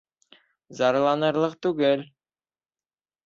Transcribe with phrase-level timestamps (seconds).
[0.79, 2.03] Зарланырлыҡ түгел